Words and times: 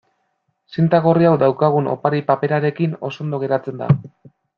Zinta 0.77 1.01
gorri 1.07 1.27
hau 1.31 1.33
daukagun 1.43 1.89
opari-paperarekin 1.91 2.97
oso 3.11 3.25
ondo 3.27 3.41
geratzen 3.45 3.83
da. 3.83 3.91